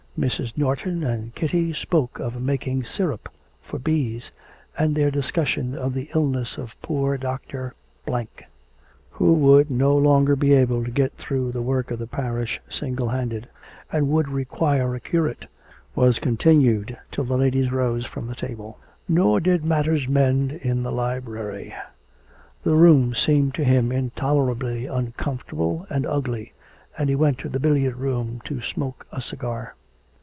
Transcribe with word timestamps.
Mrs. 0.19 0.57
Norton 0.57 1.03
and 1.05 1.33
Kitty 1.33 1.71
spoke 1.71 2.19
of 2.19 2.39
making 2.39 2.83
syrup 2.83 3.29
for 3.61 3.79
bees; 3.79 4.29
and 4.77 4.93
their 4.93 5.09
discussion 5.09 5.73
of 5.73 5.93
the 5.93 6.09
illness 6.13 6.57
of 6.57 6.79
poor 6.81 7.17
Dr., 7.17 7.73
who 9.11 9.31
would 9.33 9.71
no 9.71 9.95
longer 9.95 10.35
be 10.35 10.51
able 10.53 10.83
to 10.83 10.91
get 10.91 11.13
through 11.13 11.53
the 11.53 11.61
work 11.61 11.91
of 11.91 11.97
the 11.97 12.05
parish 12.07 12.59
single 12.69 13.07
handed, 13.07 13.47
and 13.89 14.09
would 14.09 14.27
require 14.27 14.93
a 14.93 14.99
curate, 14.99 15.47
was 15.95 16.19
continued 16.19 16.97
till 17.09 17.23
the 17.23 17.37
ladies 17.37 17.71
rose 17.71 18.05
from 18.05 18.27
the 18.27 18.35
table. 18.35 18.77
Nor 19.07 19.39
did 19.39 19.63
matters 19.63 20.09
mend 20.09 20.51
in 20.51 20.83
the 20.83 20.91
library. 20.91 21.73
The 22.63 22.75
room 22.75 23.15
seemed 23.15 23.55
to 23.55 23.63
him 23.63 23.93
intolerably 23.93 24.87
uncomfortable 24.87 25.87
and 25.89 26.05
ugly, 26.05 26.51
and 26.97 27.07
he 27.07 27.15
went 27.15 27.37
to 27.39 27.49
the 27.49 27.61
billiard 27.61 27.95
room 27.95 28.41
to 28.43 28.61
smoke 28.61 29.07
a 29.13 29.21
cigar. 29.21 29.75